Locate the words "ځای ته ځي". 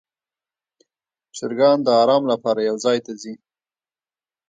2.85-3.33